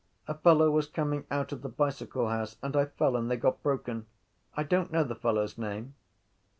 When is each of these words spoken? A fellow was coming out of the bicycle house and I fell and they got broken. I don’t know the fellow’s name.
A 0.27 0.33
fellow 0.33 0.71
was 0.71 0.87
coming 0.87 1.27
out 1.29 1.51
of 1.51 1.61
the 1.61 1.69
bicycle 1.69 2.29
house 2.29 2.57
and 2.63 2.75
I 2.75 2.85
fell 2.85 3.15
and 3.15 3.29
they 3.29 3.37
got 3.37 3.61
broken. 3.61 4.07
I 4.57 4.63
don’t 4.63 4.91
know 4.91 5.03
the 5.03 5.13
fellow’s 5.13 5.59
name. 5.59 5.93